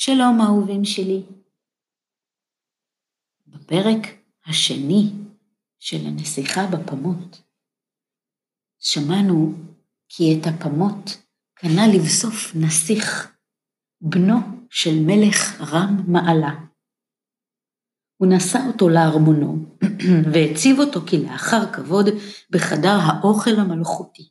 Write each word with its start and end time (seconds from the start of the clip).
שלום 0.00 0.40
אהובים 0.40 0.84
שלי. 0.84 1.22
בפרק 3.46 3.98
השני 4.46 5.12
של 5.78 5.96
הנסיכה 6.06 6.60
בפמות, 6.72 7.42
שמענו 8.78 9.54
כי 10.08 10.24
את 10.34 10.46
הפמות 10.46 11.22
קנה 11.54 11.82
לבסוף 11.94 12.54
נסיך, 12.54 13.36
בנו 14.00 14.36
של 14.70 14.94
מלך 15.06 15.60
רם 15.60 16.12
מעלה. 16.12 16.54
הוא 18.16 18.28
נשא 18.36 18.58
אותו 18.68 18.88
לארמונו 18.88 19.76
והציב 20.32 20.78
אותו 20.78 21.00
כלאחר 21.10 21.72
כבוד 21.72 22.06
בחדר 22.50 22.96
האוכל 23.06 23.60
המלכותי. 23.60 24.28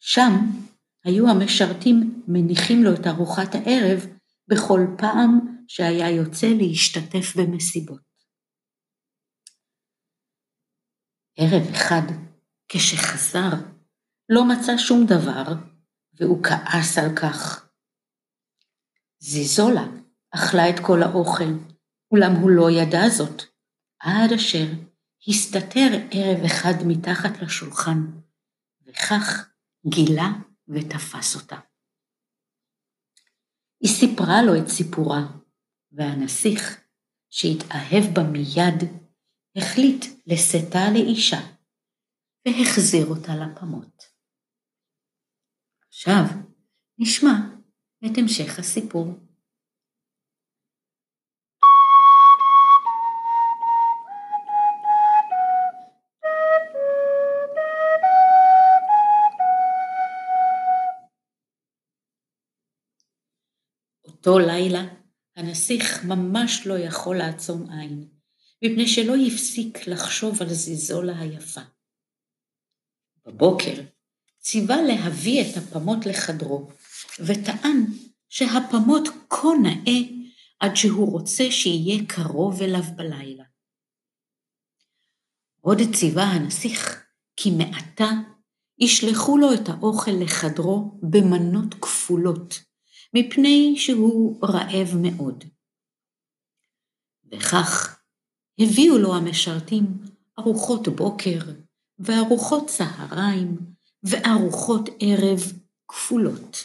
שם 0.00 0.63
היו 1.04 1.28
המשרתים 1.28 2.24
מניחים 2.28 2.84
לו 2.84 2.94
את 2.94 3.06
ארוחת 3.06 3.54
הערב 3.54 4.06
בכל 4.48 4.80
פעם 4.98 5.64
שהיה 5.68 6.10
יוצא 6.10 6.46
להשתתף 6.46 7.36
במסיבות. 7.36 8.00
ערב 11.36 11.62
אחד, 11.70 12.02
כשחזר, 12.68 13.50
לא 14.28 14.44
מצא 14.44 14.76
שום 14.78 15.06
דבר, 15.06 15.54
והוא 16.14 16.44
כעס 16.44 16.98
על 16.98 17.16
כך. 17.16 17.68
זיזולה 19.18 19.86
אכלה 20.30 20.70
את 20.70 20.80
כל 20.86 21.02
האוכל, 21.02 21.52
אולם 22.10 22.32
הוא 22.32 22.50
לא 22.50 22.70
ידע 22.70 23.08
זאת, 23.08 23.42
עד 24.00 24.32
אשר 24.32 24.66
הסתתר 25.28 25.88
ערב 26.10 26.44
אחד 26.44 26.74
מתחת 26.86 27.42
לשולחן, 27.42 27.98
וכך 28.86 29.48
גילה 29.86 30.28
ותפס 30.68 31.36
אותה. 31.36 31.60
היא 33.80 33.90
סיפרה 33.90 34.42
לו 34.46 34.62
את 34.62 34.68
סיפורה, 34.68 35.22
והנסיך, 35.92 36.80
שהתאהב 37.30 38.14
בה 38.14 38.22
מיד, 38.22 39.04
החליט 39.56 40.04
לשאתה 40.26 40.78
לאישה, 40.94 41.40
והחזיר 42.46 43.06
אותה 43.06 43.32
לפמות. 43.36 44.02
עכשיו 45.88 46.24
נשמע 46.98 47.32
את 48.06 48.18
המשך 48.18 48.58
הסיפור. 48.58 49.06
אותו 64.26 64.38
לילה 64.38 64.84
הנסיך 65.36 66.04
ממש 66.04 66.66
לא 66.66 66.78
יכול 66.78 67.16
לעצום 67.16 67.70
עין, 67.70 68.08
מפני 68.62 68.88
שלא 68.88 69.14
הפסיק 69.26 69.86
לחשוב 69.86 70.42
על 70.42 70.48
זיזולה 70.48 71.20
היפה. 71.20 71.60
בבוקר 73.26 73.82
ציווה 74.38 74.76
להביא 74.82 75.42
את 75.42 75.56
הפמות 75.56 76.06
לחדרו, 76.06 76.68
וטען 77.18 77.84
שהפמות 78.28 79.08
כה 79.30 79.48
נאה 79.62 80.00
עד 80.60 80.76
שהוא 80.76 81.12
רוצה 81.12 81.44
שיהיה 81.50 82.04
קרוב 82.08 82.62
אליו 82.62 82.84
בלילה. 82.96 83.44
עוד 85.60 85.78
ציווה 85.94 86.24
הנסיך 86.24 87.04
כי 87.36 87.50
מעתה 87.50 88.10
ישלחו 88.78 89.38
לו 89.38 89.54
את 89.54 89.68
האוכל 89.68 90.10
לחדרו 90.10 91.00
במנות 91.02 91.74
כפולות, 91.74 92.73
מפני 93.14 93.74
שהוא 93.76 94.40
רעב 94.46 94.88
מאוד. 95.02 95.44
וכך 97.32 98.00
הביאו 98.58 98.98
לו 98.98 99.14
המשרתים 99.14 99.84
ארוחות 100.38 100.88
בוקר 100.88 101.38
וארוחות 101.98 102.68
צהריים 102.68 103.56
וארוחות 104.02 104.88
ערב 105.00 105.40
כפולות. 105.88 106.56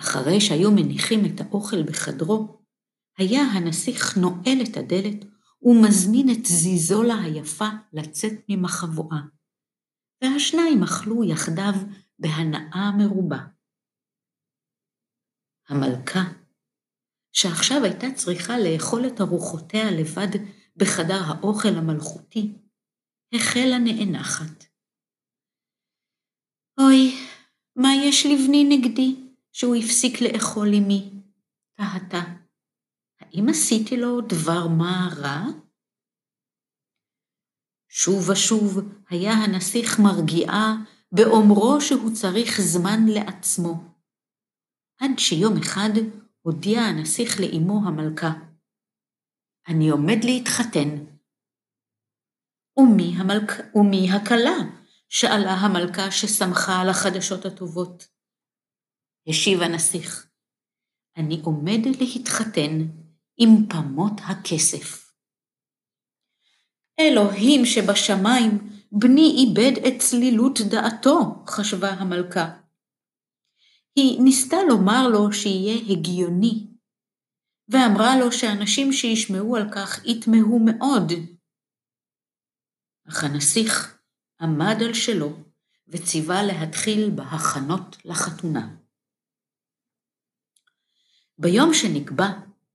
אחרי 0.00 0.40
שהיו 0.40 0.70
מניחים 0.70 1.20
את 1.26 1.40
האוכל 1.40 1.82
בחדרו, 1.82 2.62
היה 3.18 3.42
הנסיך 3.42 4.16
נועל 4.16 4.58
את 4.70 4.76
הדלת 4.76 5.24
ומזמין 5.62 6.30
את 6.30 6.44
זיזולה 6.46 7.20
היפה 7.22 7.68
לצאת 7.92 8.32
ממחבואה, 8.48 9.18
והשניים 10.22 10.82
אכלו 10.82 11.24
יחדיו 11.24 11.74
בהנאה 12.18 12.90
מרובה. 12.98 13.38
המלכה, 15.68 16.20
שעכשיו 17.32 17.84
הייתה 17.84 18.06
צריכה 18.16 18.52
לאכול 18.58 19.06
את 19.06 19.20
ארוחותיה 19.20 19.90
לבד 19.90 20.38
בחדר 20.76 21.20
האוכל 21.26 21.68
המלכותי, 21.68 22.52
החלה 23.34 23.78
נאנחת. 23.78 24.64
אוי, 26.80 27.14
מה 27.76 27.88
יש 28.04 28.26
לבני 28.26 28.64
נגדי 28.64 29.16
שהוא 29.52 29.76
הפסיק 29.76 30.20
לאכול 30.20 30.68
עמי? 30.74 31.10
טהתה. 31.76 32.22
האם 33.20 33.48
עשיתי 33.48 33.96
לו 33.96 34.20
דבר 34.20 34.68
מה 34.68 35.08
רע? 35.16 35.44
שוב 37.88 38.28
ושוב 38.28 38.78
היה 39.10 39.32
הנסיך 39.32 39.98
מרגיעה 39.98 40.74
באומרו 41.12 41.80
שהוא 41.80 42.14
צריך 42.14 42.60
זמן 42.60 43.00
לעצמו. 43.06 43.91
עד 45.02 45.18
שיום 45.18 45.56
אחד 45.62 45.90
הודיע 46.42 46.80
הנסיך 46.80 47.40
לאמו 47.40 47.80
המלכה, 47.86 48.32
אני 49.68 49.88
עומד 49.90 50.18
להתחתן. 50.24 50.88
ומי, 52.76 53.12
המלכ... 53.16 53.52
ומי 53.74 54.10
הכלה? 54.12 54.56
שאלה 55.08 55.52
המלכה 55.52 56.10
ששמחה 56.10 56.80
על 56.80 56.88
החדשות 56.88 57.44
הטובות. 57.44 58.08
השיב 59.28 59.62
הנסיך, 59.62 60.30
אני 61.16 61.40
עומד 61.44 61.80
להתחתן 62.00 62.78
עם 63.36 63.50
פמות 63.68 64.20
הכסף. 64.24 65.14
אלוהים 67.00 67.64
שבשמיים, 67.64 68.58
בני 68.92 69.34
איבד 69.38 69.86
את 69.86 70.00
צלילות 70.00 70.58
דעתו, 70.70 71.44
חשבה 71.46 71.90
המלכה. 71.90 72.61
היא 73.96 74.22
ניסתה 74.22 74.56
לומר 74.68 75.08
לו 75.08 75.32
שיהיה 75.32 75.92
הגיוני, 75.92 76.66
ואמרה 77.68 78.16
לו 78.20 78.32
שאנשים 78.32 78.92
שישמעו 78.92 79.56
על 79.56 79.68
כך 79.74 80.04
יתמהו 80.04 80.58
מאוד. 80.58 81.12
אך 83.08 83.24
הנסיך 83.24 83.98
עמד 84.40 84.76
על 84.86 84.94
שלו 84.94 85.28
וציווה 85.88 86.42
להתחיל 86.42 87.10
בהכנות 87.14 87.96
לחתונה. 88.04 88.76
ביום 91.38 91.74
שנקבע 91.74 92.26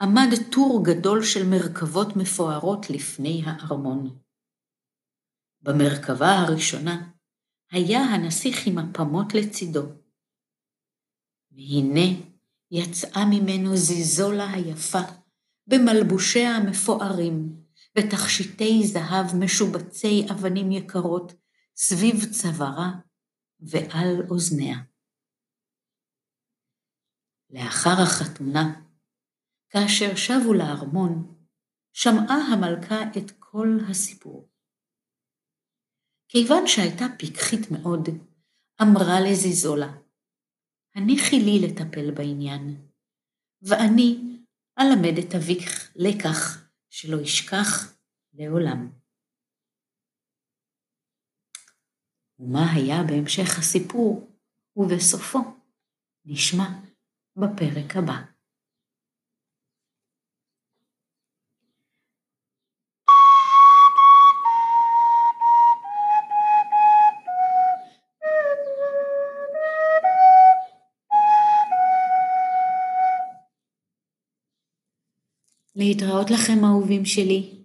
עמד 0.00 0.28
טור 0.52 0.82
גדול 0.84 1.24
של 1.24 1.46
מרכבות 1.50 2.16
מפוארות 2.16 2.90
לפני 2.90 3.42
הארמון. 3.46 4.18
במרכבה 5.62 6.30
הראשונה 6.30 7.10
היה 7.70 8.00
הנסיך 8.00 8.66
עם 8.66 8.78
הפמות 8.78 9.34
לצידו, 9.34 9.82
והנה 11.52 12.30
יצאה 12.70 13.24
ממנו 13.30 13.76
זיזולה 13.76 14.50
היפה, 14.50 14.98
במלבושיה 15.66 16.50
המפוארים, 16.50 17.64
בתכשיטי 17.94 18.86
זהב 18.86 19.36
משובצי 19.44 20.26
אבנים 20.32 20.72
יקרות, 20.72 21.32
סביב 21.76 22.32
צווארה 22.32 22.90
ועל 23.60 24.22
אוזניה. 24.30 24.76
לאחר 27.50 28.02
החתונה, 28.02 28.82
כאשר 29.70 30.16
שבו 30.16 30.54
לארמון, 30.54 31.34
שמעה 31.92 32.36
המלכה 32.52 33.02
את 33.02 33.30
כל 33.38 33.68
הסיפור. 33.90 34.48
כיוון 36.28 36.66
שהייתה 36.66 37.04
פיקחית 37.18 37.70
מאוד, 37.70 38.08
אמרה 38.82 39.20
לזיזולה, 39.20 39.92
הניחי 40.94 41.36
לי 41.36 41.58
לטפל 41.68 42.10
בעניין, 42.10 42.88
ואני 43.62 44.38
אלמד 44.78 45.18
את 45.18 45.34
אביך 45.34 45.92
לקח 45.96 46.68
שלא 46.90 47.20
ישכח 47.20 47.96
לעולם. 48.32 48.90
ומה 52.38 52.72
היה 52.72 53.02
בהמשך 53.08 53.58
הסיפור 53.58 54.30
ובסופו 54.76 55.38
נשמע 56.24 56.68
בפרק 57.36 57.96
הבא. 57.96 58.39
להתראות 75.76 76.30
לכם 76.30 76.64
אהובים 76.64 77.04
שלי. 77.04 77.59